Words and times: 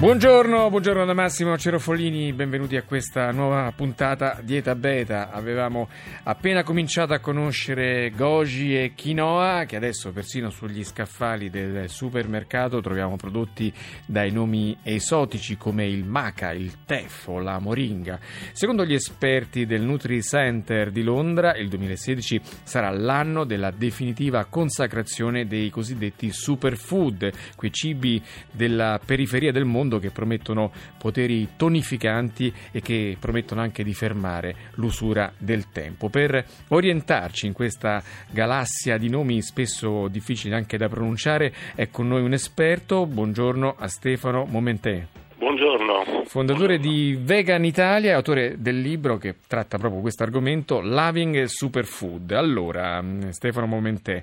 Buongiorno, 0.00 0.70
buongiorno 0.70 1.04
da 1.04 1.12
Massimo 1.12 1.58
Cerofolini, 1.58 2.32
benvenuti 2.32 2.74
a 2.74 2.84
questa 2.84 3.30
nuova 3.32 3.70
puntata 3.76 4.40
di 4.42 4.56
Eta 4.56 4.74
Beta. 4.74 5.30
Avevamo 5.30 5.90
appena 6.22 6.62
cominciato 6.62 7.12
a 7.12 7.18
conoscere 7.18 8.10
goji 8.16 8.78
e 8.78 8.94
quinoa, 8.98 9.66
che 9.66 9.76
adesso 9.76 10.10
persino 10.10 10.48
sugli 10.48 10.82
scaffali 10.84 11.50
del 11.50 11.90
supermercato 11.90 12.80
troviamo 12.80 13.16
prodotti 13.16 13.70
dai 14.06 14.30
nomi 14.32 14.74
esotici 14.82 15.58
come 15.58 15.86
il 15.86 16.06
maca, 16.06 16.52
il 16.52 16.82
teffo, 16.86 17.38
la 17.38 17.58
moringa. 17.58 18.18
Secondo 18.52 18.86
gli 18.86 18.94
esperti 18.94 19.66
del 19.66 19.82
Nutri 19.82 20.22
Center 20.22 20.92
di 20.92 21.02
Londra, 21.02 21.54
il 21.56 21.68
2016 21.68 22.40
sarà 22.62 22.88
l'anno 22.88 23.44
della 23.44 23.70
definitiva 23.70 24.46
consacrazione 24.46 25.46
dei 25.46 25.68
cosiddetti 25.68 26.32
superfood, 26.32 27.30
quei 27.54 27.70
cibi 27.70 28.22
della 28.50 28.98
periferia 29.04 29.52
del 29.52 29.66
mondo 29.66 29.88
mondo 29.90 29.98
che 29.98 30.10
promettono 30.10 30.70
poteri 30.96 31.48
tonificanti 31.56 32.52
e 32.70 32.80
che 32.80 33.16
promettono 33.18 33.60
anche 33.60 33.82
di 33.82 33.92
fermare 33.92 34.54
l'usura 34.74 35.32
del 35.36 35.70
tempo. 35.70 36.08
Per 36.08 36.44
orientarci 36.68 37.46
in 37.46 37.52
questa 37.52 38.00
galassia 38.30 38.96
di 38.96 39.10
nomi 39.10 39.42
spesso 39.42 40.06
difficili 40.06 40.54
anche 40.54 40.78
da 40.78 40.88
pronunciare 40.88 41.52
è 41.74 41.90
con 41.90 42.06
noi 42.06 42.22
un 42.22 42.32
esperto. 42.32 43.04
Buongiorno 43.06 43.74
a 43.76 43.88
Stefano 43.88 44.44
Momentè. 44.44 45.29
Buongiorno. 45.40 46.24
Fondatore 46.26 46.76
di 46.76 47.18
Vegan 47.18 47.64
Italia 47.64 48.14
autore 48.14 48.56
del 48.58 48.78
libro 48.78 49.16
che 49.16 49.36
tratta 49.48 49.78
proprio 49.78 50.02
questo 50.02 50.22
argomento, 50.22 50.82
Loving 50.82 51.44
Superfood. 51.44 52.32
Allora, 52.32 53.02
Stefano 53.30 53.64
Momentè, 53.64 54.22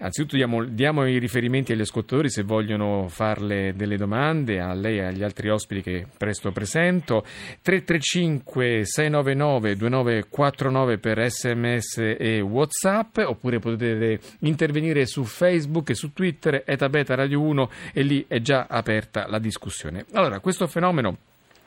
anzitutto 0.00 0.36
diamo, 0.36 0.62
diamo, 0.64 1.06
i 1.06 1.16
riferimenti 1.16 1.72
agli 1.72 1.80
ascoltatori 1.80 2.28
se 2.28 2.42
vogliono 2.42 3.08
farle 3.08 3.72
delle 3.74 3.96
domande 3.96 4.60
a 4.60 4.74
lei 4.74 4.98
e 4.98 5.04
agli 5.04 5.22
altri 5.22 5.48
ospiti 5.48 5.80
che 5.80 6.06
presto 6.18 6.52
presento. 6.52 7.24
335 7.62 8.84
699 8.84 9.76
2949 9.76 10.98
per 10.98 11.26
sms 11.26 12.16
e 12.18 12.40
whatsapp 12.42 13.16
oppure 13.24 13.60
potete 13.60 14.20
intervenire 14.40 15.06
su 15.06 15.24
Facebook 15.24 15.88
e 15.88 15.94
su 15.94 16.12
Twitter, 16.12 16.64
etabeta 16.66 17.14
radio 17.14 17.40
1 17.40 17.70
e 17.94 18.02
lì 18.02 18.26
è 18.28 18.40
già 18.40 18.66
aperta 18.68 19.26
la 19.26 19.38
discussione. 19.38 20.04
Allora, 20.12 20.38
questo 20.50 20.66
fenomeno 20.66 21.16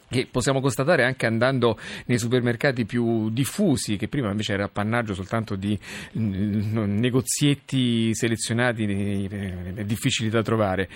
che 0.10 0.28
possiamo 0.30 0.60
constatare 0.60 1.06
anche 1.06 1.26
andando 1.26 1.78
nei 2.06 2.20
supermercati 2.20 2.86
più 2.86 3.30
diffusi, 3.30 3.96
che 3.96 4.10
prima 4.10 4.30
invece 4.30 4.54
era 4.54 4.66
appannaggio 4.66 5.14
soltanto 5.14 5.56
di 5.56 5.80
mm, 6.20 7.00
negozietti 7.00 8.14
selezionati 8.14 8.84
eh, 8.84 9.86
difficili 9.86 10.30
da 10.30 10.42
trovare. 10.44 10.90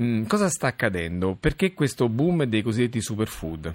Mm, 0.00 0.24
cosa 0.24 0.48
sta 0.48 0.68
accadendo? 0.68 1.36
Perché 1.38 1.74
questo 1.74 2.08
boom 2.08 2.44
dei 2.44 2.62
cosiddetti 2.62 3.00
superfood? 3.00 3.74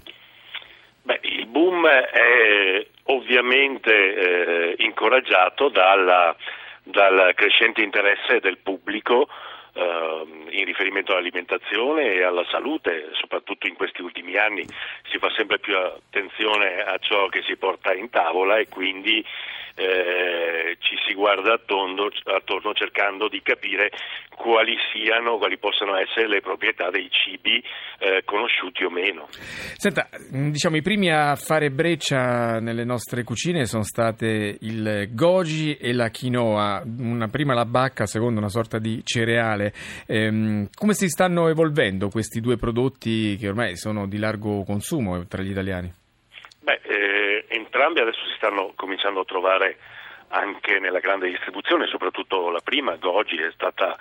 Beh, 1.04 1.20
il 1.22 1.45
boom 1.45 1.88
è 1.88 2.86
ovviamente 3.04 3.92
eh, 3.94 4.76
incoraggiato 4.80 5.70
dalla, 5.70 6.36
dal 6.83 7.33
crescente 7.36 7.81
interesse 7.83 8.39
del 8.42 8.58
pubblico 8.58 9.28
in 10.49 10.66
riferimento 10.66 11.11
all'alimentazione 11.11 12.13
e 12.13 12.23
alla 12.23 12.45
salute, 12.49 13.09
soprattutto 13.13 13.67
in 13.67 13.75
questi 13.75 14.02
ultimi 14.02 14.36
anni 14.38 14.66
si 15.09 15.17
fa 15.17 15.30
sempre 15.31 15.59
più 15.59 15.75
attenzione 15.77 16.81
a 16.81 16.97
ciò 16.97 17.27
che 17.27 17.44
si 17.44 17.55
porta 17.55 17.94
in 17.94 18.09
tavola 18.09 18.58
e 18.58 18.67
quindi 18.67 19.23
eh, 19.75 20.77
ci 20.80 20.97
si 21.08 21.13
guarda 21.13 21.53
attorno, 21.53 22.09
attorno, 22.25 22.73
cercando 22.73 23.30
di 23.30 23.41
capire 23.41 23.91
quali 24.40 24.78
siano, 24.94 25.38
quali 25.38 25.58
possano 25.58 25.98
essere 25.98 26.30
le 26.30 26.40
proprietà 26.40 26.90
dei 26.90 27.10
cibi 27.11 27.61
eh, 28.00 28.22
conosciuti 28.23 28.86
o 28.86 28.89
meno. 28.89 29.27
Senta, 29.30 30.08
diciamo 30.30 30.77
i 30.77 30.82
primi 30.82 31.11
a 31.11 31.36
fare 31.36 31.70
breccia 31.70 32.61
nelle 32.61 32.86
nostre 32.86 33.23
cucine 33.23 33.66
sono 33.66 33.83
state 33.83 34.58
il 34.61 35.10
goji 35.11 35.76
e 35.76 35.94
la 35.94 36.10
quinoa, 36.10 36.83
una 36.99 37.28
prima 37.28 37.54
la 37.54 37.66
bacca, 37.66 38.05
seconda 38.05 38.39
una 38.39 38.48
sorta 38.48 38.80
di 38.80 39.02
cereale. 39.04 39.73
Ehm, 40.08 40.70
come 40.73 40.94
si 40.94 41.10
stanno 41.10 41.49
evolvendo 41.49 42.08
questi 42.08 42.39
due 42.39 42.55
prodotti 42.55 43.36
che 43.36 43.49
ormai 43.49 43.76
sono 43.76 44.08
di 44.08 44.17
largo 44.17 44.64
consumo 44.64 45.28
tra 45.28 45.42
gli 45.42 45.52
italiani? 45.52 45.92
Beh, 46.61 46.80
eh, 46.83 47.45
entrambi 47.49 47.99
adesso 47.99 48.23
si 48.26 48.36
stanno 48.38 48.72
cominciando 48.76 49.20
a 49.20 49.26
trovare 49.26 49.78
anche 50.30 50.80
nella 50.80 51.00
grande 51.00 51.30
distribuzione, 51.30 51.88
soprattutto 51.88 52.50
la 52.50 52.62
prima, 52.64 52.95
Goji, 52.95 53.38
è 53.38 53.52
stata 53.52 53.98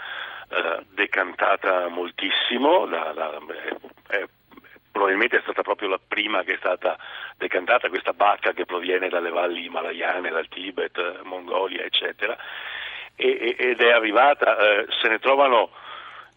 eh, 0.50 0.84
decantata 0.90 1.88
moltissimo, 1.88 2.86
la, 2.86 3.12
la, 3.12 3.38
eh, 4.10 4.28
probabilmente 4.90 5.38
è 5.38 5.42
stata 5.42 5.62
proprio 5.62 5.88
la 5.88 6.00
prima 6.06 6.42
che 6.42 6.54
è 6.54 6.58
stata 6.58 6.98
decantata, 7.36 7.88
questa 7.88 8.12
bacca 8.12 8.52
che 8.52 8.64
proviene 8.64 9.08
dalle 9.08 9.30
valli 9.30 9.64
himalayane, 9.64 10.30
dal 10.30 10.48
Tibet, 10.48 11.22
Mongolia, 11.22 11.82
eccetera, 11.82 12.36
e, 13.14 13.56
ed 13.58 13.80
è 13.80 13.90
arrivata, 13.90 14.56
eh, 14.58 14.86
se 15.00 15.08
ne 15.08 15.18
trovano 15.18 15.70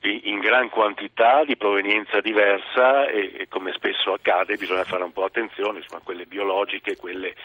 in 0.03 0.39
gran 0.39 0.69
quantità 0.69 1.43
di 1.43 1.55
provenienza 1.55 2.21
diversa 2.21 3.07
e, 3.07 3.33
e, 3.37 3.47
come 3.47 3.71
spesso 3.73 4.13
accade 4.13 4.57
bisogna 4.57 4.83
fare 4.83 5.03
un 5.03 5.11
po' 5.11 5.25
attenzione, 5.25 5.79
insomma 5.79 6.01
quelle 6.03 6.25
biologiche, 6.25 6.95
quelle 6.95 7.35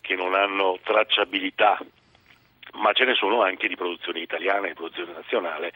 che 0.00 0.14
non 0.14 0.34
hanno 0.34 0.78
tracciabilità 0.82 1.78
ma 2.76 2.92
ce 2.92 3.04
ne 3.04 3.14
sono 3.14 3.42
anche 3.42 3.68
di 3.68 3.76
produzione 3.76 4.20
italiana 4.20 4.66
e 4.66 4.68
di 4.68 4.74
produzione 4.74 5.12
nazionale, 5.12 5.72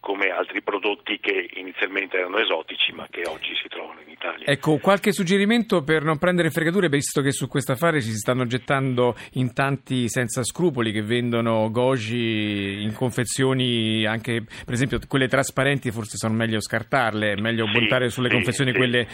come 0.00 0.28
altri 0.30 0.62
prodotti 0.62 1.18
che 1.20 1.50
inizialmente 1.54 2.18
erano 2.18 2.38
esotici 2.38 2.92
ma 2.92 3.06
che 3.10 3.22
oggi 3.26 3.54
si 3.60 3.68
trovano 3.68 4.00
in 4.00 4.10
Italia. 4.10 4.46
Ecco, 4.46 4.78
qualche 4.78 5.12
suggerimento 5.12 5.82
per 5.82 6.02
non 6.02 6.18
prendere 6.18 6.50
fregature, 6.50 6.88
visto 6.88 7.20
che 7.22 7.32
su 7.32 7.48
questo 7.48 7.72
affare 7.72 8.00
ci 8.00 8.10
si 8.10 8.16
stanno 8.16 8.46
gettando 8.46 9.14
in 9.34 9.52
tanti 9.54 10.08
senza 10.08 10.42
scrupoli 10.42 10.92
che 10.92 11.02
vendono 11.02 11.70
goji 11.70 12.82
in 12.82 12.92
confezioni, 12.94 14.04
anche 14.04 14.42
per 14.42 14.74
esempio 14.74 14.98
quelle 15.08 15.28
trasparenti 15.28 15.90
forse 15.90 16.16
sono 16.16 16.34
meglio 16.34 16.60
scartarle, 16.60 17.32
è 17.32 17.40
meglio 17.40 17.66
sì, 17.66 17.72
buttare 17.78 18.08
sulle 18.10 18.28
sì, 18.28 18.34
confezioni 18.34 18.72
sì. 18.72 18.76
quelle 18.76 19.06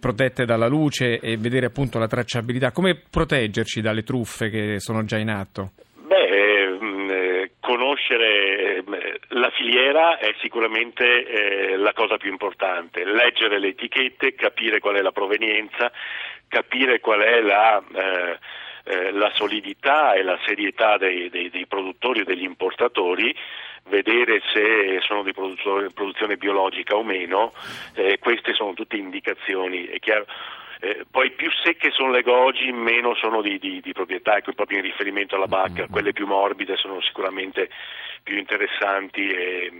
protette 0.00 0.44
dalla 0.44 0.68
luce 0.68 1.18
e 1.18 1.36
vedere 1.36 1.66
appunto 1.66 1.98
la 1.98 2.06
tracciabilità. 2.06 2.70
Come 2.70 2.94
proteggerci 2.94 3.80
dalle 3.80 4.02
truffe 4.02 4.48
che 4.48 4.80
sono 4.80 5.04
già 5.04 5.18
in 5.18 5.30
atto? 5.30 5.72
Conoscere 8.06 8.76
eh, 8.76 9.20
la 9.28 9.50
filiera 9.50 10.18
è 10.18 10.34
sicuramente 10.40 11.26
eh, 11.26 11.76
la 11.76 11.92
cosa 11.92 12.16
più 12.16 12.30
importante, 12.30 13.04
leggere 13.04 13.58
le 13.58 13.68
etichette, 13.68 14.34
capire 14.34 14.78
qual 14.78 14.96
è 14.96 15.02
la 15.02 15.12
provenienza, 15.12 15.90
capire 16.48 17.00
qual 17.00 17.20
è 17.20 17.40
la, 17.40 17.82
eh, 18.84 19.10
la 19.10 19.30
solidità 19.34 20.14
e 20.14 20.22
la 20.22 20.38
serietà 20.46 20.96
dei, 20.96 21.28
dei, 21.28 21.50
dei 21.50 21.66
produttori 21.66 22.20
o 22.20 22.24
degli 22.24 22.44
importatori 22.44 23.34
vedere 23.88 24.42
se 24.52 24.98
sono 25.02 25.22
di 25.22 25.32
produzione 25.32 26.36
biologica 26.36 26.96
o 26.96 27.04
meno, 27.04 27.52
eh, 27.94 28.18
queste 28.18 28.52
sono 28.52 28.74
tutte 28.74 28.96
indicazioni. 28.96 29.86
È 29.86 30.00
chiaro, 30.00 30.26
eh, 30.80 31.04
poi 31.10 31.30
più 31.32 31.50
secche 31.62 31.90
sono 31.90 32.10
le 32.10 32.22
goji, 32.22 32.70
meno 32.72 33.14
sono 33.14 33.40
di, 33.42 33.58
di, 33.58 33.80
di 33.80 33.92
proprietà, 33.92 34.36
ecco, 34.36 34.52
proprio 34.52 34.78
in 34.78 34.84
riferimento 34.84 35.36
alla 35.36 35.46
bacca, 35.46 35.82
mm-hmm. 35.82 35.92
quelle 35.92 36.12
più 36.12 36.26
morbide 36.26 36.76
sono 36.76 37.00
sicuramente 37.00 37.70
più 38.22 38.36
interessanti 38.36 39.28
e, 39.28 39.72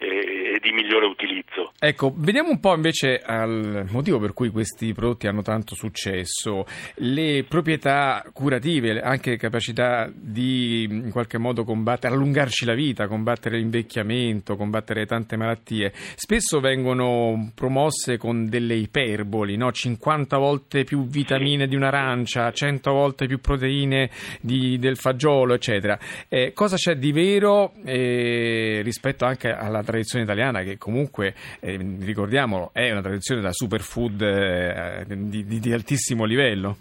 e, 0.00 0.58
di 0.62 0.72
migliore 0.72 1.06
utilizzo. 1.06 1.72
Ecco, 1.78 2.12
vediamo 2.16 2.48
un 2.48 2.58
po' 2.58 2.74
invece 2.74 3.18
al 3.18 3.86
motivo 3.90 4.18
per 4.18 4.32
cui 4.32 4.48
questi 4.48 4.94
prodotti 4.94 5.26
hanno 5.26 5.42
tanto 5.42 5.74
successo, 5.74 6.64
le 6.96 7.44
proprietà 7.46 8.24
curative, 8.32 9.00
anche 9.00 9.36
capacità 9.36 10.10
di 10.12 10.84
in 10.84 11.10
qualche 11.10 11.36
modo 11.36 11.64
combattere, 11.64 12.14
allungarci 12.14 12.64
la 12.64 12.74
vita, 12.74 13.06
combattere 13.06 13.58
l'invecchiamento, 13.58 14.56
combattere 14.56 15.04
tante 15.04 15.36
malattie, 15.36 15.92
spesso 16.14 16.60
vengono 16.60 17.52
promosse 17.54 18.16
con 18.16 18.48
delle 18.48 18.74
iperboli, 18.74 19.56
no? 19.56 19.70
50 19.70 20.38
volte 20.38 20.84
più 20.84 21.06
vitamine 21.06 21.66
di 21.66 21.76
un'arancia, 21.76 22.50
100 22.50 22.90
volte 22.90 23.26
più 23.26 23.40
proteine 23.40 24.10
di, 24.40 24.78
del 24.78 24.96
fagiolo, 24.96 25.54
eccetera. 25.54 25.98
Eh, 26.28 26.52
cosa 26.54 26.76
c'è 26.76 26.96
di 26.96 27.12
vero 27.12 27.72
eh, 27.84 28.80
rispetto 28.82 29.24
anche 29.26 29.50
alla 29.50 29.82
tradizione 29.90 30.24
italiana 30.24 30.62
che 30.62 30.78
comunque, 30.78 31.34
eh, 31.60 31.78
ricordiamolo, 32.00 32.70
è 32.72 32.90
una 32.90 33.02
tradizione 33.02 33.40
da 33.40 33.52
superfood 33.52 34.22
eh, 34.22 35.04
di, 35.06 35.44
di, 35.44 35.60
di, 35.60 35.72
altissimo 35.72 36.24
livello. 36.24 36.76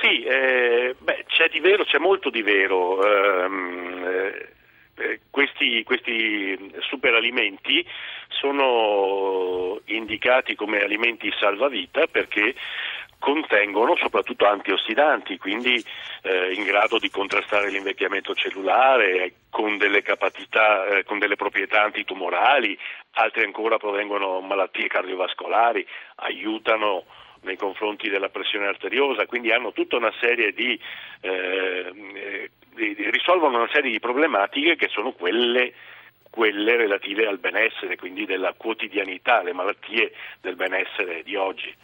Sì, 0.00 0.22
eh, 0.22 0.94
beh, 0.98 1.24
c'è 1.26 1.48
di 1.48 1.60
vero, 1.60 1.84
c'è 1.84 1.98
molto 1.98 2.30
di 2.30 2.42
vero. 2.42 3.02
Ehm, 3.04 4.04
eh, 4.06 4.48
eh, 5.00 5.20
questi, 5.30 5.82
questi 5.84 6.72
superalimenti 6.80 7.84
sono 8.28 9.80
indicati 9.86 10.54
come 10.54 10.80
alimenti 10.80 11.32
salvavita 11.38 12.06
perché 12.06 12.54
contengono 13.18 13.96
soprattutto 13.96 14.46
antiossidanti, 14.46 15.38
quindi 15.38 15.82
eh, 16.22 16.52
in 16.52 16.64
grado 16.64 16.98
di 16.98 17.10
contrastare 17.10 17.70
l'invecchiamento 17.70 18.34
cellulare 18.34 19.32
con 19.50 19.78
delle 19.78 20.02
capacità, 20.02 20.86
eh, 20.86 21.04
con 21.04 21.18
delle 21.18 21.36
proprietà 21.36 21.82
antitumorali, 21.82 22.78
altri 23.12 23.44
ancora 23.44 23.78
provengono 23.78 24.40
malattie 24.40 24.88
cardiovascolari, 24.88 25.86
aiutano 26.16 27.04
nei 27.42 27.56
confronti 27.56 28.08
della 28.08 28.28
pressione 28.28 28.66
arteriosa, 28.66 29.26
quindi 29.26 29.52
hanno 29.52 29.72
tutta 29.72 29.96
una 29.96 30.12
serie 30.20 30.52
di, 30.52 30.78
eh, 31.20 32.50
di, 32.74 33.10
risolvono 33.10 33.58
una 33.58 33.70
serie 33.72 33.90
di 33.90 34.00
problematiche 34.00 34.76
che 34.76 34.88
sono 34.88 35.12
quelle 35.12 35.72
quelle 36.30 36.76
relative 36.76 37.26
al 37.26 37.38
benessere, 37.38 37.96
quindi 37.96 38.26
della 38.26 38.52
quotidianità, 38.56 39.42
le 39.42 39.52
malattie 39.52 40.12
del 40.40 40.56
benessere 40.56 41.22
di 41.22 41.34
oggi. 41.34 41.74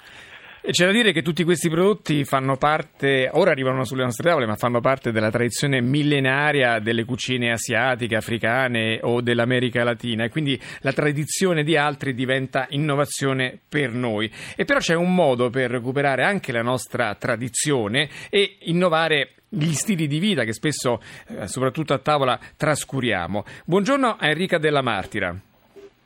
E 0.66 0.70
c'è 0.70 0.86
da 0.86 0.92
dire 0.92 1.12
che 1.12 1.20
tutti 1.20 1.44
questi 1.44 1.68
prodotti 1.68 2.24
fanno 2.24 2.56
parte, 2.56 3.28
ora 3.30 3.50
arrivano 3.50 3.84
sulle 3.84 4.02
nostre 4.02 4.26
tavole, 4.26 4.46
ma 4.46 4.56
fanno 4.56 4.80
parte 4.80 5.12
della 5.12 5.30
tradizione 5.30 5.82
millenaria 5.82 6.78
delle 6.78 7.04
cucine 7.04 7.52
asiatiche, 7.52 8.16
africane 8.16 8.98
o 9.02 9.20
dell'America 9.20 9.84
Latina 9.84 10.24
e 10.24 10.30
quindi 10.30 10.58
la 10.80 10.94
tradizione 10.94 11.64
di 11.64 11.76
altri 11.76 12.14
diventa 12.14 12.64
innovazione 12.70 13.58
per 13.68 13.92
noi. 13.92 14.32
E 14.56 14.64
però 14.64 14.78
c'è 14.78 14.94
un 14.94 15.14
modo 15.14 15.50
per 15.50 15.70
recuperare 15.70 16.24
anche 16.24 16.50
la 16.50 16.62
nostra 16.62 17.14
tradizione 17.16 18.08
e 18.30 18.56
innovare 18.60 19.34
gli 19.50 19.74
stili 19.74 20.06
di 20.06 20.18
vita 20.18 20.44
che 20.44 20.54
spesso, 20.54 20.98
eh, 21.28 21.46
soprattutto 21.46 21.92
a 21.92 21.98
tavola, 21.98 22.40
trascuriamo. 22.56 23.44
Buongiorno 23.66 24.16
a 24.18 24.28
Enrica 24.28 24.56
Della 24.56 24.80
Martira. 24.80 25.38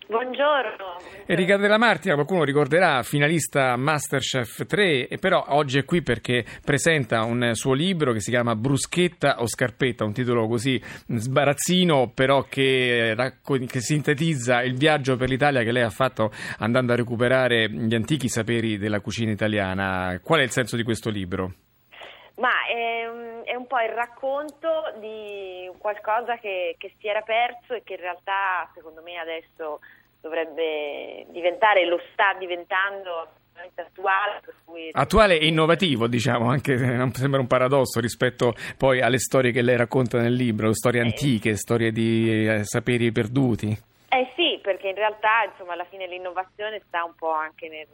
Buongiorno. 0.08 0.96
Enrica 1.26 1.58
Della 1.58 1.76
Martina, 1.76 2.14
qualcuno 2.14 2.42
ricorderà, 2.42 3.02
finalista 3.02 3.76
Masterchef 3.76 4.64
3, 4.64 5.06
e 5.06 5.18
però 5.18 5.44
oggi 5.48 5.76
è 5.76 5.84
qui 5.84 6.00
perché 6.00 6.46
presenta 6.64 7.24
un 7.24 7.50
suo 7.52 7.74
libro 7.74 8.14
che 8.14 8.20
si 8.20 8.30
chiama 8.30 8.56
Bruschetta 8.56 9.42
o 9.42 9.46
Scarpetta, 9.46 10.06
un 10.06 10.14
titolo 10.14 10.48
così 10.48 10.80
sbarazzino, 11.08 12.10
però 12.14 12.44
che, 12.44 13.14
che 13.66 13.80
sintetizza 13.80 14.62
il 14.62 14.78
viaggio 14.78 15.16
per 15.16 15.28
l'Italia 15.28 15.62
che 15.62 15.72
lei 15.72 15.82
ha 15.82 15.90
fatto 15.90 16.32
andando 16.56 16.94
a 16.94 16.96
recuperare 16.96 17.68
gli 17.70 17.94
antichi 17.94 18.30
saperi 18.30 18.78
della 18.78 19.00
cucina 19.00 19.30
italiana. 19.30 20.18
Qual 20.22 20.40
è 20.40 20.42
il 20.42 20.50
senso 20.50 20.76
di 20.76 20.84
questo 20.84 21.10
libro? 21.10 21.52
Ma 22.38 22.66
è, 22.66 23.02
è, 23.44 23.54
un 23.54 23.66
po' 23.66 23.80
il 23.80 23.90
racconto 23.90 24.94
di 24.98 25.68
qualcosa 25.78 26.38
che, 26.38 26.76
che, 26.78 26.94
si 26.98 27.08
era 27.08 27.20
perso 27.22 27.74
e 27.74 27.82
che 27.82 27.94
in 27.94 28.00
realtà 28.00 28.70
secondo 28.74 29.02
me 29.02 29.18
adesso 29.18 29.80
dovrebbe 30.20 31.26
diventare, 31.30 31.84
lo 31.84 32.00
sta 32.12 32.34
diventando 32.38 33.28
attuale. 33.74 34.40
Cui... 34.64 34.90
Attuale 34.92 35.38
e 35.38 35.46
innovativo, 35.46 36.06
diciamo, 36.06 36.48
anche 36.48 36.76
non 36.76 37.12
sembra 37.12 37.40
un 37.40 37.46
paradosso 37.46 38.00
rispetto 38.00 38.54
poi 38.76 39.00
alle 39.00 39.18
storie 39.18 39.50
che 39.50 39.62
lei 39.62 39.76
racconta 39.76 40.20
nel 40.20 40.34
libro, 40.34 40.72
storie 40.72 41.00
eh. 41.00 41.04
antiche, 41.04 41.56
storie 41.56 41.90
di 41.90 42.46
eh, 42.46 42.64
saperi 42.64 43.10
perduti. 43.10 43.76
Eh 44.10 44.32
sì, 44.36 44.58
perché 44.62 44.88
in 44.88 44.94
realtà 44.94 45.44
insomma, 45.50 45.72
alla 45.72 45.84
fine 45.84 46.06
l'innovazione 46.06 46.80
sta 46.86 47.04
un 47.04 47.14
po' 47.14 47.32
anche 47.32 47.68
nel 47.68 47.88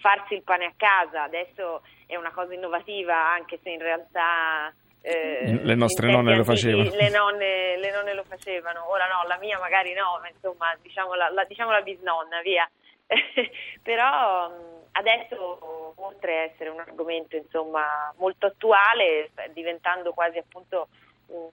farsi 0.00 0.34
il 0.34 0.42
pane 0.42 0.66
a 0.66 0.72
casa, 0.76 1.22
adesso 1.22 1.82
è 2.06 2.16
una 2.16 2.32
cosa 2.32 2.54
innovativa 2.54 3.14
anche 3.32 3.58
se 3.62 3.70
in 3.70 3.80
realtà 3.80 4.72
eh, 5.02 5.58
le 5.62 5.74
nostre 5.74 6.10
nonne 6.10 6.36
lo 6.36 6.44
facevano. 6.44 6.90
Le 6.90 7.08
nonne, 7.08 7.76
le 7.78 7.90
nonne, 7.90 8.14
lo 8.14 8.24
facevano, 8.24 8.90
ora 8.90 9.06
no, 9.06 9.26
la 9.26 9.38
mia 9.38 9.58
magari 9.58 9.94
no, 9.94 10.18
ma 10.20 10.28
insomma 10.28 10.76
diciamo 10.82 11.14
la, 11.14 11.30
la, 11.30 11.44
diciamo 11.44 11.70
la 11.70 11.80
bisnonna, 11.80 12.40
via. 12.42 12.68
Però 13.82 14.52
adesso, 14.92 15.94
oltre 15.96 16.38
a 16.38 16.42
essere 16.42 16.70
un 16.70 16.80
argomento 16.80 17.36
insomma, 17.36 18.12
molto 18.18 18.46
attuale, 18.46 19.28
sta 19.32 19.46
diventando 19.48 20.12
quasi 20.12 20.38
appunto 20.38 20.88
un, 21.28 21.48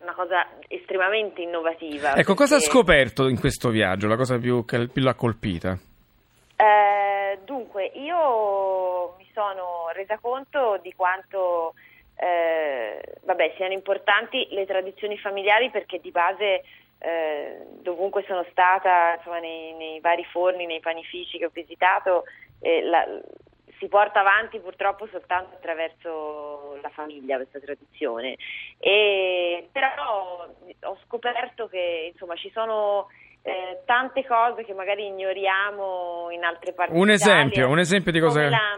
una 0.00 0.14
cosa 0.14 0.48
estremamente 0.68 1.42
innovativa. 1.42 2.10
Ecco, 2.10 2.14
perché... 2.14 2.34
cosa 2.34 2.56
ha 2.56 2.60
scoperto 2.60 3.28
in 3.28 3.38
questo 3.38 3.68
viaggio? 3.68 4.08
La 4.08 4.16
cosa 4.16 4.38
più, 4.38 4.64
che 4.64 4.88
più 4.88 5.02
l'ha 5.02 5.14
colpita? 5.14 5.78
Eh, 6.56 7.38
dunque, 7.44 7.84
io 7.94 9.14
mi 9.18 9.28
sono 9.34 9.90
resa 9.92 10.18
conto 10.18 10.78
di 10.82 10.92
quanto 10.94 11.74
eh, 12.16 13.00
vabbè, 13.24 13.52
siano 13.56 13.74
importanti 13.74 14.48
le 14.50 14.64
tradizioni 14.64 15.18
familiari 15.18 15.70
perché 15.70 16.00
di 16.00 16.10
base 16.10 16.64
eh, 16.98 17.58
dovunque 17.82 18.24
sono 18.26 18.44
stata, 18.50 19.16
insomma, 19.16 19.38
nei, 19.38 19.74
nei, 19.74 20.00
vari 20.00 20.24
forni, 20.24 20.64
nei 20.66 20.80
panifici 20.80 21.36
che 21.38 21.44
ho 21.44 21.50
visitato, 21.52 22.24
eh, 22.60 22.82
la, 22.82 23.06
si 23.78 23.88
porta 23.88 24.20
avanti 24.20 24.58
purtroppo 24.58 25.06
soltanto 25.08 25.56
attraverso 25.56 26.78
la 26.80 26.88
famiglia 26.88 27.36
questa 27.36 27.60
tradizione. 27.60 28.36
E, 28.78 29.68
però 29.70 30.48
ho 30.82 30.98
scoperto 31.04 31.68
che 31.68 32.10
insomma, 32.12 32.34
ci 32.36 32.50
sono 32.50 33.08
eh, 33.46 33.82
tante 33.84 34.24
cose 34.26 34.64
che 34.64 34.74
magari 34.74 35.06
ignoriamo 35.06 36.30
in 36.30 36.42
altre 36.42 36.72
parti 36.72 36.92
un 36.98 37.10
esempio, 37.10 37.68
un 37.68 37.78
esempio 37.78 38.10
di 38.10 38.18
cosa... 38.18 38.48
La, 38.48 38.76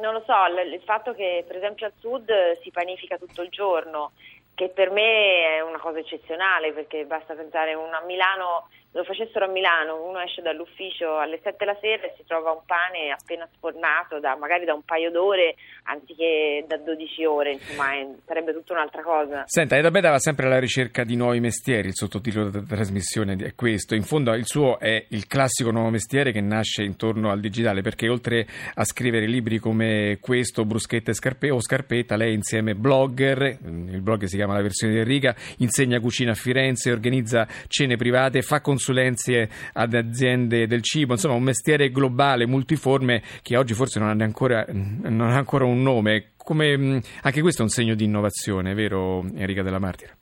non 0.00 0.12
lo 0.12 0.22
so, 0.26 0.34
il 0.60 0.82
fatto 0.84 1.14
che 1.14 1.44
per 1.46 1.56
esempio 1.56 1.86
al 1.86 1.92
sud 2.00 2.28
si 2.62 2.70
panifica 2.72 3.16
tutto 3.16 3.42
il 3.42 3.48
giorno, 3.48 4.12
che 4.56 4.70
per 4.70 4.90
me 4.90 5.56
è 5.56 5.60
una 5.60 5.78
cosa 5.78 6.00
eccezionale 6.00 6.72
perché 6.72 7.04
basta 7.04 7.34
pensare 7.34 7.72
a 7.74 8.04
Milano 8.04 8.68
lo 8.92 9.04
facessero 9.04 9.44
a 9.44 9.48
Milano, 9.48 10.02
uno 10.02 10.18
esce 10.20 10.40
dall'ufficio 10.40 11.18
alle 11.18 11.38
7 11.42 11.64
la 11.64 11.76
sera 11.80 12.06
e 12.06 12.14
si 12.16 12.24
trova 12.26 12.52
un 12.52 12.62
pane 12.64 13.10
appena 13.10 13.46
sfornato, 13.54 14.18
da, 14.18 14.34
magari 14.36 14.64
da 14.64 14.72
un 14.72 14.82
paio 14.82 15.10
d'ore, 15.10 15.56
anziché 15.84 16.64
da 16.66 16.78
12 16.78 17.24
ore, 17.24 17.52
insomma, 17.52 17.92
è, 17.92 18.06
sarebbe 18.26 18.52
tutta 18.54 18.72
un'altra 18.72 19.02
cosa. 19.02 19.42
Senta, 19.46 19.76
Eda 19.76 19.90
Beda 19.90 20.10
va 20.10 20.18
sempre 20.18 20.46
alla 20.46 20.58
ricerca 20.58 21.04
di 21.04 21.16
nuovi 21.16 21.38
mestieri, 21.38 21.88
il 21.88 21.94
sottotitolo 21.94 22.48
della 22.48 22.64
trasmissione 22.66 23.36
è 23.36 23.54
questo. 23.54 23.94
In 23.94 24.02
fondo 24.02 24.32
il 24.32 24.46
suo 24.46 24.78
è 24.78 25.04
il 25.10 25.26
classico 25.26 25.70
nuovo 25.70 25.90
mestiere 25.90 26.32
che 26.32 26.40
nasce 26.40 26.82
intorno 26.82 27.30
al 27.30 27.40
digitale, 27.40 27.82
perché 27.82 28.08
oltre 28.08 28.46
a 28.74 28.84
scrivere 28.84 29.26
libri 29.26 29.58
come 29.58 30.16
questo, 30.20 30.64
Bruschetta 30.64 31.10
e 31.10 31.14
Scarpe, 31.14 31.50
o 31.50 31.60
Scarpetta, 31.60 32.16
lei 32.16 32.32
insieme 32.32 32.74
blogger, 32.74 33.58
il 33.62 34.00
blog 34.00 34.24
si 34.24 34.36
chiama 34.36 34.54
La 34.54 34.62
versione 34.62 34.94
di 34.94 35.00
Enrica, 35.00 35.36
insegna 35.58 36.00
cucina 36.00 36.32
a 36.32 36.34
Firenze, 36.34 36.90
organizza 36.90 37.46
cene 37.68 37.96
private, 37.96 38.40
fa 38.40 38.60
consulenza 38.60 38.76
consulenze 38.78 39.48
ad 39.74 39.92
aziende 39.92 40.68
del 40.68 40.82
cibo, 40.82 41.12
insomma 41.12 41.34
un 41.34 41.42
mestiere 41.42 41.90
globale, 41.90 42.46
multiforme 42.46 43.20
che 43.42 43.56
oggi 43.56 43.74
forse 43.74 43.98
non 43.98 44.08
ha, 44.08 44.24
ancora, 44.24 44.64
non 44.68 45.28
ha 45.28 45.36
ancora 45.36 45.64
un 45.64 45.82
nome. 45.82 46.30
Come, 46.36 47.02
anche 47.22 47.42
questo 47.42 47.60
è 47.60 47.64
un 47.64 47.70
segno 47.70 47.94
di 47.94 48.04
innovazione, 48.04 48.72
vero 48.72 49.24
Enrica 49.36 49.62
della 49.62 49.80
Martira? 49.80 50.12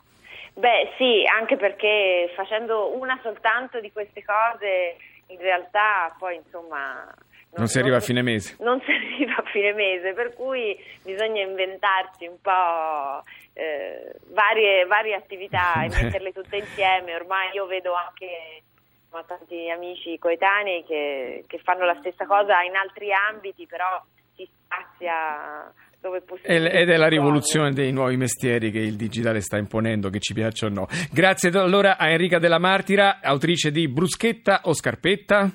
Beh 0.54 0.94
sì, 0.96 1.22
anche 1.30 1.56
perché 1.56 2.32
facendo 2.34 2.98
una 2.98 3.18
soltanto 3.22 3.78
di 3.78 3.92
queste 3.92 4.24
cose 4.24 4.96
in 5.28 5.38
realtà 5.38 6.14
poi 6.18 6.36
insomma 6.36 7.04
non, 7.04 7.64
non 7.64 7.66
si 7.66 7.78
arriva 7.78 7.96
a 7.96 8.00
fine 8.00 8.22
mese. 8.22 8.56
Non 8.60 8.80
si 8.80 8.90
arriva 8.90 9.36
a 9.36 9.44
fine 9.52 9.72
mese, 9.74 10.14
per 10.14 10.32
cui 10.34 10.76
bisogna 11.04 11.42
inventarsi 11.42 12.26
un 12.26 12.40
po' 12.40 13.22
eh, 13.56 14.12
varie, 14.32 14.84
varie, 14.84 15.14
attività 15.14 15.72
e 15.84 15.88
metterle 15.88 16.32
tutte 16.32 16.56
insieme. 16.56 17.14
Ormai 17.14 17.54
io 17.54 17.66
vedo 17.66 17.94
anche 17.94 18.62
ho 19.10 19.24
tanti 19.24 19.70
amici 19.70 20.18
coetanei 20.18 20.84
che, 20.84 21.44
che, 21.46 21.58
fanno 21.64 21.86
la 21.86 21.96
stessa 22.00 22.26
cosa 22.26 22.60
in 22.62 22.74
altri 22.76 23.08
ambiti, 23.12 23.66
però 23.66 24.02
si 24.34 24.46
spazia 24.64 25.72
dove 26.00 26.18
è 26.18 26.20
possibile. 26.20 26.70
Ed 26.70 26.90
è 26.90 26.96
la 26.96 27.08
rivoluzione 27.08 27.72
dei 27.72 27.92
nuovi 27.92 28.16
mestieri 28.16 28.70
che 28.70 28.80
il 28.80 28.96
digitale 28.96 29.40
sta 29.40 29.56
imponendo, 29.56 30.10
che 30.10 30.20
ci 30.20 30.34
piaccia 30.34 30.66
o 30.66 30.68
no. 30.68 30.86
Grazie 31.10 31.48
allora 31.58 31.96
a 31.96 32.10
Enrica 32.10 32.38
Della 32.38 32.58
Martira, 32.58 33.20
autrice 33.22 33.70
di 33.70 33.88
Bruschetta 33.88 34.62
o 34.64 34.74
Scarpetta. 34.74 35.50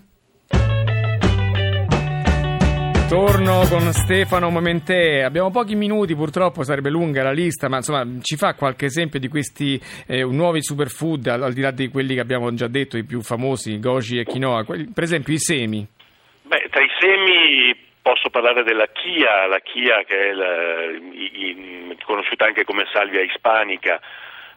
Torno 3.11 3.67
con 3.67 3.91
Stefano 3.91 4.49
Momentè. 4.49 5.19
Abbiamo 5.19 5.51
pochi 5.51 5.75
minuti, 5.75 6.15
purtroppo 6.15 6.63
sarebbe 6.63 6.89
lunga 6.89 7.23
la 7.23 7.33
lista, 7.33 7.67
ma 7.67 7.75
insomma 7.75 8.05
ci 8.21 8.37
fa 8.37 8.53
qualche 8.53 8.85
esempio 8.85 9.19
di 9.19 9.27
questi 9.27 9.77
eh, 10.07 10.23
nuovi 10.23 10.63
superfood, 10.63 11.27
al, 11.27 11.43
al, 11.43 11.51
di 11.51 11.59
là 11.59 11.71
di 11.71 11.89
quelli 11.89 12.13
che 12.13 12.21
abbiamo 12.21 12.53
già 12.53 12.69
detto, 12.69 12.95
i 12.95 13.03
più 13.03 13.19
famosi, 13.21 13.81
goji 13.81 14.19
e 14.19 14.23
quinoa, 14.23 14.63
per 14.63 15.03
esempio 15.03 15.33
i 15.33 15.39
semi. 15.39 15.85
Beh, 16.43 16.69
tra 16.71 16.81
i 16.81 16.89
semi 17.01 17.75
posso 18.01 18.29
parlare 18.29 18.63
della 18.63 18.87
chia, 18.87 19.45
la 19.45 19.59
chia 19.59 20.05
che 20.07 20.29
è 20.29 20.31
la, 20.31 20.83
i, 20.85 21.31
i, 21.33 21.97
conosciuta 22.05 22.45
anche 22.45 22.63
come 22.63 22.85
salvia 22.93 23.21
ispanica, 23.21 23.99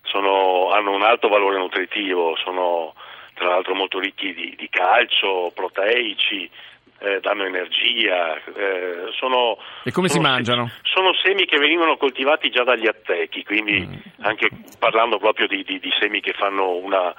sono, 0.04 0.70
hanno 0.70 0.92
un 0.92 1.02
alto 1.02 1.26
valore 1.26 1.58
nutritivo, 1.58 2.36
sono 2.36 2.94
tra 3.34 3.48
l'altro 3.48 3.74
molto 3.74 3.98
ricchi 3.98 4.32
di, 4.32 4.54
di 4.56 4.68
calcio, 4.70 5.50
proteici, 5.52 6.48
eh, 6.98 7.20
danno 7.20 7.44
energia. 7.44 8.36
Eh, 8.36 9.10
sono, 9.12 9.58
e 9.84 9.92
come 9.92 10.08
sono, 10.08 10.22
si 10.22 10.28
mangiano? 10.28 10.70
Sono 10.82 11.12
semi 11.14 11.44
che 11.46 11.58
venivano 11.58 11.96
coltivati 11.96 12.50
già 12.50 12.64
dagli 12.64 12.86
aztechi, 12.86 13.44
quindi 13.44 13.86
mm. 13.86 14.24
anche 14.24 14.48
parlando 14.78 15.18
proprio 15.18 15.46
di, 15.46 15.62
di, 15.64 15.78
di, 15.78 15.92
semi 15.98 16.20
che 16.20 16.32
fanno 16.32 16.76
una, 16.76 17.14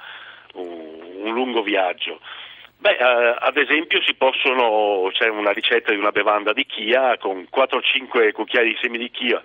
un, 0.54 1.22
un 1.22 1.32
lungo 1.32 1.62
viaggio. 1.62 2.20
Beh, 2.78 2.96
eh, 2.96 3.36
ad 3.38 3.56
esempio 3.56 4.02
si 4.02 4.14
possono, 4.14 5.08
c'è 5.12 5.28
una 5.28 5.52
ricetta 5.52 5.92
di 5.92 5.98
una 5.98 6.12
bevanda 6.12 6.52
di 6.52 6.66
chia 6.66 7.16
con 7.18 7.46
4-5 7.50 8.32
cucchiai 8.32 8.68
di 8.68 8.78
semi 8.80 8.98
di 8.98 9.10
chia, 9.10 9.42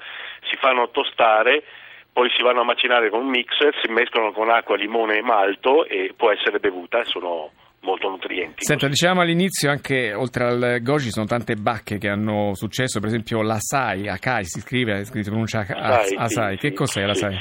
si 0.49 0.57
fanno 0.57 0.89
tostare, 0.89 1.63
poi 2.11 2.29
si 2.35 2.41
vanno 2.41 2.61
a 2.61 2.65
macinare 2.65 3.09
con 3.09 3.21
un 3.21 3.29
mixer, 3.29 3.73
si 3.81 3.89
mescolano 3.89 4.33
con 4.33 4.49
acqua, 4.49 4.75
limone 4.75 5.17
e 5.17 5.21
malto 5.21 5.85
e 5.85 6.13
può 6.15 6.29
essere 6.29 6.59
bevuta, 6.59 7.05
sono 7.05 7.51
molto 7.81 8.09
nutrienti. 8.09 8.63
Senta, 8.63 8.87
diciamo 8.87 9.21
all'inizio 9.21 9.69
anche 9.69 10.13
oltre 10.13 10.45
al 10.45 10.77
goji 10.81 11.05
ci 11.05 11.11
sono 11.11 11.25
tante 11.25 11.55
bacche 11.55 11.97
che 11.97 12.09
hanno 12.09 12.53
successo, 12.53 12.99
per 12.99 13.09
esempio 13.09 13.41
l'asai, 13.41 14.07
Akai 14.07 14.43
si 14.45 14.59
scrive, 14.59 15.03
si 15.05 15.21
pronuncia 15.23 15.59
Asai, 15.67 16.15
asai. 16.17 16.57
sì, 16.57 16.69
Che 16.69 16.73
cos'è 16.73 17.01
sì. 17.01 17.05
l'asai? 17.07 17.37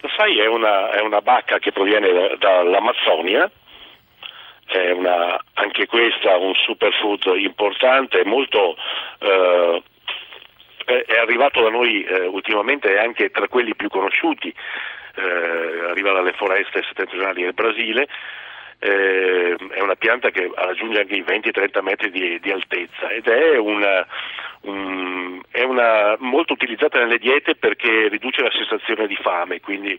L'asai 0.00 0.38
è 0.40 0.46
una, 0.46 0.90
è 0.90 1.00
una 1.00 1.20
bacca 1.20 1.58
che 1.58 1.72
proviene 1.72 2.08
da- 2.12 2.36
dall'Amazzonia, 2.36 3.50
è 4.66 4.90
una, 4.90 5.38
anche 5.54 5.86
questa 5.86 6.36
un 6.38 6.54
superfood 6.54 7.36
importante, 7.36 8.24
molto... 8.24 8.76
eh, 9.20 9.82
è 10.84 11.04
è 11.06 11.16
arrivato 11.18 11.62
da 11.62 11.68
noi 11.70 12.02
eh, 12.02 12.26
ultimamente 12.26 12.98
anche 12.98 13.30
tra 13.30 13.46
quelli 13.46 13.76
più 13.76 13.88
conosciuti, 13.88 14.48
eh, 15.14 15.90
arriva 15.90 16.12
dalle 16.12 16.32
foreste 16.32 16.82
settentrionali 16.82 17.42
del 17.42 17.52
Brasile, 17.54 18.08
eh, 18.84 19.54
è 19.70 19.80
una 19.80 19.94
pianta 19.94 20.30
che 20.30 20.50
raggiunge 20.52 21.00
anche 21.00 21.14
i 21.14 21.22
20-30 21.22 21.82
metri 21.82 22.10
di, 22.10 22.40
di 22.40 22.50
altezza 22.50 23.08
ed 23.10 23.28
è, 23.28 23.56
una, 23.56 24.04
un- 24.62 25.40
è 25.52 25.62
una- 25.62 26.16
molto 26.18 26.52
utilizzata 26.52 26.98
nelle 26.98 27.18
diete 27.18 27.54
perché 27.54 28.08
riduce 28.08 28.42
la 28.42 28.50
sensazione 28.50 29.06
di 29.06 29.14
fame, 29.16 29.60
quindi 29.60 29.96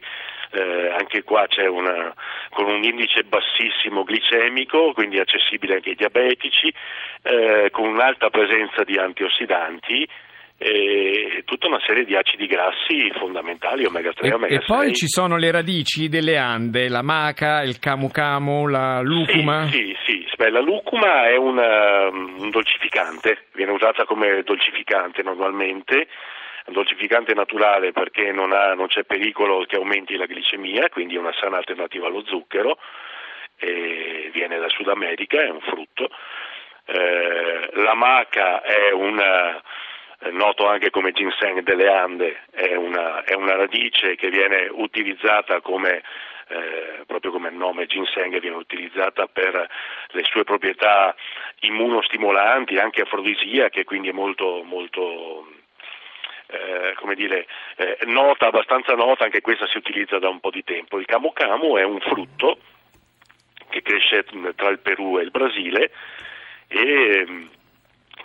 eh, 0.51 0.89
anche 0.99 1.23
qua 1.23 1.47
c'è 1.47 1.65
una, 1.65 2.13
con 2.49 2.65
un 2.69 2.83
indice 2.83 3.23
bassissimo 3.23 4.03
glicemico, 4.03 4.91
quindi 4.91 5.17
accessibile 5.17 5.75
anche 5.75 5.89
ai 5.89 5.95
diabetici, 5.95 6.71
eh, 7.23 7.69
con 7.71 7.87
un'alta 7.87 8.29
presenza 8.29 8.83
di 8.83 8.97
antiossidanti 8.97 10.07
e 10.65 11.43
tutta 11.45 11.67
una 11.67 11.81
serie 11.85 12.05
di 12.05 12.15
acidi 12.15 12.47
grassi 12.47 13.11
fondamentali, 13.17 13.83
omega 13.85 14.13
3 14.13 14.27
E, 14.29 14.33
omega 14.33 14.55
e 14.55 14.63
poi 14.65 14.85
6. 14.87 14.93
ci 14.95 15.07
sono 15.07 15.35
le 15.37 15.51
radici 15.51 16.07
delle 16.07 16.37
ande, 16.37 16.87
la 16.87 17.01
maca, 17.01 17.61
il 17.63 17.79
camu 17.79 18.09
camu, 18.09 18.67
la 18.67 19.01
lucuma. 19.01 19.67
Sì, 19.69 19.95
sì, 20.05 20.25
sì. 20.29 20.35
Beh, 20.37 20.49
la 20.49 20.61
lucuma 20.61 21.27
è 21.27 21.35
una- 21.35 22.07
un 22.09 22.49
dolcificante, 22.49 23.47
viene 23.53 23.71
usata 23.71 24.05
come 24.05 24.41
dolcificante 24.43 25.21
normalmente, 25.21 26.07
un 26.65 26.73
dolcificante 26.73 27.33
naturale 27.33 27.91
perché 27.91 28.31
non, 28.31 28.53
ha- 28.53 28.73
non 28.73 28.87
c'è 28.87 29.03
pericolo 29.03 29.65
che 29.65 29.75
aumenti 29.75 30.15
la 30.15 30.25
glicemia, 30.25 30.87
quindi 30.89 31.15
è 31.15 31.19
una 31.19 31.33
sana 31.39 31.57
alternativa 31.57 32.07
allo 32.07 32.23
zucchero, 32.25 32.77
viene 34.31 34.57
dal 34.57 34.71
Sud 34.71 34.87
America, 34.87 35.41
è 35.41 35.49
un 35.49 35.61
frutto. 35.61 36.09
Eh, 36.85 37.69
la 37.75 37.93
maca 37.93 38.61
è 38.61 38.91
una, 38.91 39.61
noto 40.31 40.67
anche 40.67 40.89
come 40.89 41.11
ginseng 41.11 41.61
delle 41.61 41.89
Ande, 41.89 42.43
è 42.51 42.75
una, 42.75 43.23
è 43.23 43.33
una 43.33 43.55
radice 43.55 44.15
che 44.15 44.29
viene 44.29 44.67
utilizzata 44.71 45.61
come, 45.61 46.01
eh, 46.47 47.03
proprio 47.05 47.31
come 47.31 47.49
nome 47.49 47.85
ginseng, 47.85 48.39
viene 48.39 48.55
utilizzata 48.55 49.27
per 49.27 49.69
le 50.09 50.23
sue 50.23 50.43
proprietà 50.43 51.15
immunostimolanti, 51.61 52.77
anche 52.77 53.01
afrodisiache, 53.01 53.83
quindi 53.83 54.09
è 54.09 54.13
molto, 54.13 54.63
molto 54.63 55.47
eh, 56.47 56.93
come 56.95 57.15
dire, 57.15 57.47
eh, 57.77 57.97
nota, 58.05 58.47
abbastanza 58.47 58.93
nota, 58.93 59.23
anche 59.23 59.41
questa 59.41 59.67
si 59.67 59.77
utilizza 59.77 60.19
da 60.19 60.29
un 60.29 60.39
po' 60.39 60.51
di 60.51 60.63
tempo. 60.63 60.99
Il 60.99 61.05
camu 61.05 61.33
camu 61.33 61.77
è 61.77 61.83
un 61.83 61.99
frutto 61.99 62.59
che 63.69 63.81
cresce 63.81 64.23
tra 64.55 64.69
il 64.69 64.79
Perù 64.79 65.17
e 65.17 65.23
il 65.23 65.31
Brasile 65.31 65.91
e 66.67 67.25
mm, 67.27 67.45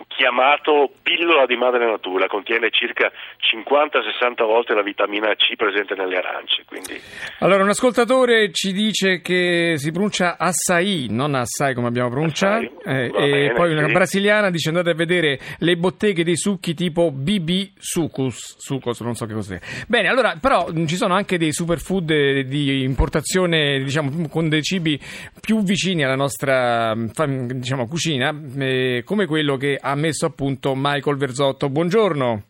chiamato 0.07 0.91
pillola 1.01 1.45
di 1.45 1.55
madre 1.55 1.85
natura, 1.85 2.27
contiene 2.27 2.69
circa 2.71 3.11
50-60 3.39 4.45
volte 4.45 4.73
la 4.73 4.83
vitamina 4.83 5.33
C 5.35 5.55
presente 5.55 5.95
nelle 5.95 6.17
arance, 6.17 6.63
quindi 6.65 6.99
Allora, 7.39 7.63
un 7.63 7.69
ascoltatore 7.69 8.51
ci 8.51 8.71
dice 8.73 9.21
che 9.21 9.73
si 9.77 9.91
pronuncia 9.91 10.37
assai, 10.37 11.07
non 11.09 11.35
assai 11.35 11.73
come 11.73 11.87
abbiamo 11.87 12.09
pronunciato. 12.09 12.63
Eh, 12.83 13.09
va 13.09 13.19
e 13.19 13.29
bene, 13.29 13.53
poi 13.53 13.71
una 13.71 13.87
sì. 13.87 13.93
brasiliana 13.93 14.49
dice 14.49 14.69
andate 14.69 14.91
a 14.91 14.95
vedere 14.95 15.39
le 15.59 15.75
botteghe 15.75 16.23
dei 16.23 16.37
succhi 16.37 16.73
tipo 16.73 17.11
BB 17.11 17.71
Sucus, 17.77 18.57
Sucos, 18.57 18.99
non 19.01 19.15
so 19.15 19.25
che 19.25 19.33
cos'è. 19.33 19.59
Bene, 19.87 20.07
allora, 20.07 20.37
però 20.39 20.67
mh, 20.71 20.85
ci 20.85 20.95
sono 20.95 21.13
anche 21.13 21.37
dei 21.37 21.53
superfood 21.53 22.09
eh, 22.11 22.43
di 22.43 22.83
importazione, 22.83 23.79
diciamo, 23.83 24.27
con 24.29 24.49
dei 24.49 24.61
cibi 24.61 24.99
più 25.39 25.61
vicini 25.63 26.03
alla 26.03 26.15
nostra 26.15 26.93
fam- 27.13 27.51
diciamo, 27.51 27.87
cucina, 27.87 28.33
eh, 28.57 29.03
come 29.05 29.25
quello 29.25 29.57
che 29.57 29.77
ha 29.89 29.95
messo 29.95 30.25
a 30.27 30.29
punto 30.29 30.73
Michael 30.75 31.17
Verzotto. 31.17 31.69
Buongiorno. 31.69 32.48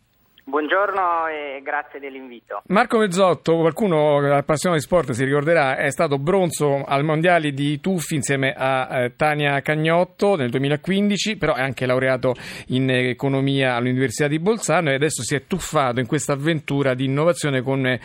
Buongiorno 0.49 1.27
e 1.27 1.61
grazie 1.61 1.99
dell'invito. 1.99 2.63
Marco 2.69 2.97
Mezzotto, 2.97 3.55
qualcuno 3.57 4.17
appassionato 4.17 4.81
di 4.81 4.87
sport 4.87 5.11
si 5.11 5.23
ricorderà, 5.23 5.77
è 5.77 5.91
stato 5.91 6.17
bronzo 6.17 6.83
al 6.83 7.03
mondiali 7.03 7.53
di 7.53 7.79
tuffi 7.79 8.15
insieme 8.15 8.55
a 8.57 9.03
eh, 9.03 9.15
Tania 9.15 9.61
Cagnotto 9.61 10.35
nel 10.35 10.49
2015, 10.49 11.37
però 11.37 11.53
è 11.53 11.61
anche 11.61 11.85
laureato 11.85 12.33
in 12.69 12.89
economia 12.89 13.75
all'Università 13.75 14.27
di 14.27 14.39
Bolzano 14.39 14.89
e 14.89 14.95
adesso 14.95 15.21
si 15.21 15.35
è 15.35 15.45
tuffato 15.45 15.99
in 15.99 16.07
questa 16.07 16.33
avventura 16.33 16.95
di 16.95 17.05
innovazione 17.05 17.61
con, 17.61 17.85
eh, 17.85 17.99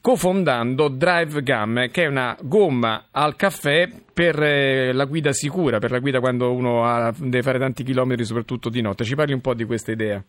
cofondando 0.00 0.86
Drive 0.86 1.42
Gum, 1.42 1.90
che 1.90 2.04
è 2.04 2.06
una 2.06 2.36
gomma 2.40 3.08
al 3.10 3.34
caffè 3.34 3.88
per 4.14 4.40
eh, 4.40 4.92
la 4.92 5.06
guida 5.06 5.32
sicura, 5.32 5.80
per 5.80 5.90
la 5.90 5.98
guida 5.98 6.20
quando 6.20 6.52
uno 6.52 6.84
ha- 6.84 7.12
deve 7.16 7.42
fare 7.42 7.58
tanti 7.58 7.82
chilometri, 7.82 8.24
soprattutto 8.24 8.68
di 8.68 8.80
notte. 8.80 9.02
Ci 9.02 9.16
parli 9.16 9.32
un 9.32 9.40
po' 9.40 9.54
di 9.54 9.64
questa 9.64 9.90
idea? 9.90 10.22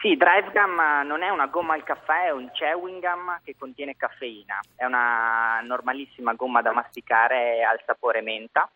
Sì, 0.00 0.16
Drive 0.16 0.50
Gum 0.52 0.80
non 1.04 1.22
è 1.22 1.28
una 1.28 1.48
gomma 1.48 1.74
al 1.74 1.82
caffè, 1.82 2.24
è 2.24 2.30
un 2.30 2.50
chewing 2.52 3.02
gum 3.02 3.38
che 3.44 3.54
contiene 3.58 3.96
caffeina. 3.98 4.58
È 4.74 4.86
una 4.86 5.60
normalissima 5.62 6.32
gomma 6.32 6.62
da 6.62 6.72
masticare 6.72 7.62
al 7.62 7.82
sapore 7.84 8.22
menta, 8.22 8.66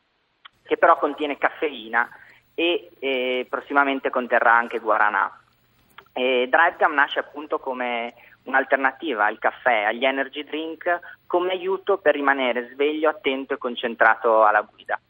che 0.63 0.77
però 0.77 0.99
contiene 0.99 1.39
caffeina 1.39 2.07
e, 2.55 2.91
e 2.99 3.47
prossimamente 3.49 4.11
conterrà 4.11 4.53
anche 4.53 4.81
guaranà. 4.81 5.33
E 6.13 6.47
Drive 6.51 6.77
Gum 6.79 6.93
nasce 6.93 7.21
appunto 7.21 7.59
come 7.59 8.13
un'alternativa 8.43 9.25
al 9.25 9.39
caffè, 9.39 9.85
agli 9.85 10.05
energy 10.05 10.45
drink, 10.45 11.23
come 11.27 11.53
aiuto 11.53 11.97
per 11.97 12.13
rimanere 12.13 12.69
sveglio, 12.75 13.09
attento 13.09 13.55
e 13.55 13.59
concentrato 13.59 14.45
alla 14.45 14.61
guida. 14.61 15.01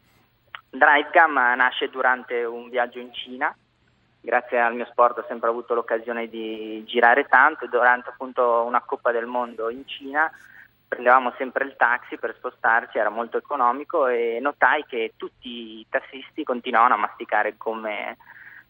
Drive 0.69 1.09
Gum 1.11 1.33
nasce 1.33 1.89
durante 1.89 2.45
un 2.45 2.69
viaggio 2.69 2.99
in 2.99 3.13
Cina 3.13 3.53
grazie 4.25 4.59
al 4.59 4.75
mio 4.75 4.85
sport 4.85 5.19
ho 5.19 5.25
sempre 5.27 5.49
avuto 5.49 5.73
l'occasione 5.73 6.27
di 6.27 6.83
girare 6.85 7.25
tanto 7.25 7.67
durante 7.67 8.09
appunto 8.09 8.63
una 8.67 8.81
Coppa 8.81 9.11
del 9.11 9.27
Mondo 9.27 9.69
in 9.69 9.87
Cina 9.87 10.29
prendevamo 10.87 11.33
sempre 11.37 11.65
il 11.65 11.75
taxi 11.77 12.17
per 12.17 12.35
spostarci, 12.37 12.97
era 12.97 13.09
molto 13.09 13.37
economico 13.37 14.07
e 14.07 14.39
notai 14.41 14.85
che 14.87 15.13
tutti 15.17 15.79
i 15.79 15.85
tassisti 15.89 16.43
continuavano 16.43 16.93
a 16.93 16.97
masticare 16.97 17.55
gomme, 17.57 18.17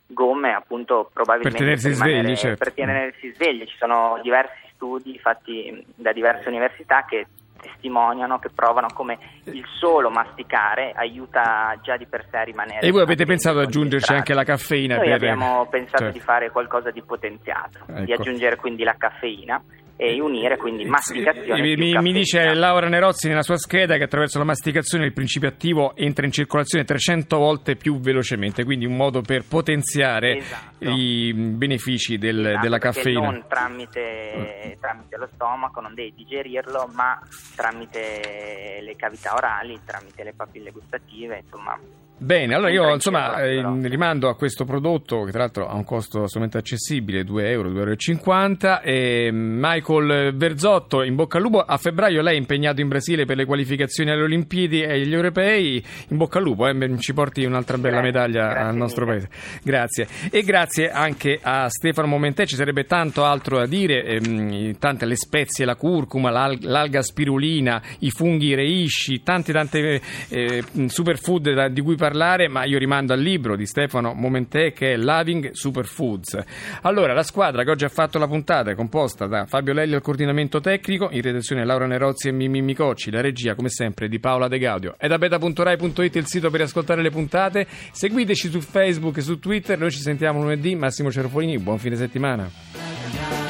gomme 0.07 0.53
appunto 0.53 1.09
probabilmente 1.11 1.57
Per 1.57 1.67
tenersi 1.67 1.89
rimanere- 1.89 2.21
svegli, 2.21 2.35
certo. 2.37 2.63
per 2.63 2.73
tenersi 2.73 3.33
svegli. 3.33 3.65
Ci 3.65 3.77
sono 3.77 4.19
diversi 4.21 4.69
studi 4.73 5.19
fatti 5.19 5.85
da 5.95 6.11
diverse 6.13 6.47
università 6.47 7.05
che 7.05 7.27
testimoniano, 7.65 8.39
che 8.39 8.49
provano 8.53 8.87
come 8.93 9.17
il 9.45 9.63
solo 9.79 10.09
masticare 10.09 10.91
aiuta 10.95 11.77
già 11.81 11.97
di 11.97 12.05
per 12.05 12.25
sé 12.29 12.37
a 12.37 12.43
rimanere 12.43 12.85
E 12.85 12.91
voi 12.91 13.01
avete 13.01 13.25
pensato 13.25 13.59
ad 13.59 13.65
aggiungerci 13.65 14.13
anche 14.13 14.33
la 14.33 14.43
caffeina? 14.43 14.95
Noi 14.95 15.05
per- 15.05 15.13
abbiamo 15.15 15.65
pensato 15.69 16.03
Certo. 16.03 16.13
di 16.17 16.19
fare 16.19 16.51
qualcosa 16.51 16.91
di 16.91 17.01
potenziato, 17.01 17.79
di 17.87 18.11
Ecco. 18.11 18.21
aggiungere 18.21 18.55
quindi 18.55 18.83
la 18.83 18.95
caffeina 18.97 19.61
e 19.97 20.19
unire 20.19 20.57
quindi 20.57 20.83
masticazione 20.83 21.61
più 21.61 21.77
mi, 21.85 21.97
mi 21.99 22.11
dice. 22.13 22.53
Laura 22.53 22.89
Nerozzi 22.89 23.29
nella 23.29 23.43
sua 23.43 23.57
scheda 23.57 23.95
che 23.97 24.03
attraverso 24.03 24.37
la 24.37 24.43
masticazione 24.43 25.05
il 25.05 25.13
principio 25.13 25.47
attivo 25.47 25.95
entra 25.95 26.25
in 26.25 26.31
circolazione 26.33 26.83
300 26.83 27.37
volte 27.37 27.75
più 27.77 27.99
velocemente, 27.99 28.63
quindi 28.65 28.85
un 28.85 28.95
modo 28.97 29.21
per 29.21 29.43
potenziare 29.47 30.37
Esatto. 30.37 30.89
i 30.89 31.33
benefici 31.33 32.17
del- 32.17 32.45
Esatto, 32.45 32.61
della 32.61 32.77
caffeina. 32.77 33.19
Non 33.21 33.45
tramite, 33.47 34.77
tramite 34.81 35.17
lo 35.17 35.29
stomaco, 35.33 35.79
non 35.79 35.93
devi 35.93 36.13
digerirlo, 36.15 36.89
ma 36.93 37.19
tramite 37.55 38.79
le 38.81 38.95
cavità 38.95 39.33
orali, 39.33 39.79
tramite 39.85 40.23
le 40.23 40.33
papille 40.35 40.71
gustative, 40.71 41.41
insomma. 41.43 41.79
Bene, 42.17 42.55
allora 42.55 42.71
io 42.71 42.93
insomma 42.93 43.41
eh, 43.43 43.61
rimando 43.89 44.29
a 44.29 44.35
questo 44.37 44.63
prodotto 44.63 45.23
che 45.23 45.31
tra 45.31 45.41
l'altro 45.41 45.67
ha 45.67 45.75
un 45.75 45.83
costo 45.83 46.19
assolutamente 46.19 46.57
accessibile, 46.57 47.25
2 47.25 47.49
euro, 47.49 47.69
2,50 47.69 48.57
euro. 48.61 48.81
E 48.83 49.29
Michael 49.33 50.33
Verzotto, 50.33 51.03
in 51.03 51.15
bocca 51.15 51.37
al 51.37 51.43
lupo, 51.43 51.59
a 51.59 51.75
febbraio 51.75 52.21
lei 52.21 52.35
è 52.35 52.37
impegnato 52.39 52.79
in 52.79 52.87
Brasile 52.87 53.25
per 53.25 53.35
le 53.35 53.43
qualificazioni 53.43 54.11
alle 54.11 54.23
Olimpiadi 54.23 54.81
e 54.81 54.93
agli 54.93 55.13
europei, 55.13 55.83
in 56.07 56.15
bocca 56.17 56.37
al 56.37 56.45
lupo, 56.45 56.65
eh, 56.69 56.97
ci 56.99 57.13
porti 57.13 57.43
un'altra 57.43 57.77
bella 57.77 57.99
Grazie, 57.99 58.11
medaglia 58.11 58.47
grazie 58.47 58.69
al 58.69 58.75
nostro 58.77 59.05
mille. 59.05 59.27
paese. 59.27 59.59
Grazie. 59.61 60.07
E 60.31 60.41
grazie 60.43 60.89
anche 60.91 61.37
a 61.41 61.67
Stefano 61.69 62.07
Momentè, 62.07 62.45
ci 62.45 62.55
sarebbe 62.55 62.85
tanto 62.85 63.25
altro 63.25 63.57
da 63.57 63.65
dire, 63.65 64.05
ehm, 64.05 64.77
tante 64.79 65.05
le 65.05 65.17
spezie, 65.17 65.65
la 65.65 65.75
curcuma, 65.75 66.29
l'al- 66.29 66.59
l'alga 66.61 67.01
spirulina, 67.01 67.81
i 67.99 68.09
funghi 68.09 68.55
reishi, 68.55 69.21
tante 69.21 69.51
tante 69.51 70.01
eh, 70.29 70.63
superfood 70.87 71.51
da- 71.53 71.67
di 71.67 71.81
cui 71.81 71.95
parlare, 72.05 72.47
ma 72.47 72.65
io 72.65 72.77
rimando 72.77 73.13
al 73.13 73.19
libro 73.19 73.55
di 73.55 73.65
Stefano 73.65 74.13
Momentè 74.13 74.73
che 74.73 74.93
è 74.93 74.95
Loving 74.95 75.53
Superfoods. 75.53 76.37
Allora, 76.81 77.13
la 77.13 77.23
squadra 77.23 77.63
che 77.63 77.71
oggi 77.71 77.83
ha 77.83 77.89
fatto 77.89 78.19
la 78.19 78.27
puntata 78.27 78.69
è 78.69 78.75
composta 78.75 79.25
da 79.25 79.45
Fabio 79.47 79.73
Lelli 79.73 79.95
al 79.95 80.01
coordinamento 80.01 80.59
tecnico, 80.59 81.09
in 81.09 81.23
redazione 81.23 81.65
Laura 81.65 81.87
Nerozzi 81.87 82.27
e 82.27 82.31
Mimmi 82.31 82.61
Micocci, 82.61 83.09
la 83.09 83.21
regia 83.21 83.55
come 83.55 83.69
sempre 83.69 84.07
di 84.07 84.19
Paola 84.19 84.47
De 84.47 84.59
Gaudio. 84.59 84.93
È 84.99 85.07
da 85.07 85.17
beta.rai.it 85.17 86.15
il 86.15 86.27
sito 86.27 86.51
per 86.51 86.61
ascoltare 86.61 87.01
le 87.01 87.09
puntate. 87.09 87.65
Seguiteci 87.91 88.51
su 88.51 88.59
Facebook 88.61 89.17
e 89.17 89.21
su 89.21 89.39
Twitter, 89.39 89.79
noi 89.79 89.89
ci 89.89 89.99
sentiamo 89.99 90.41
lunedì. 90.41 90.75
Massimo 90.75 91.09
Cerofolini, 91.09 91.57
buon 91.57 91.79
fine 91.79 91.95
settimana. 91.95 93.44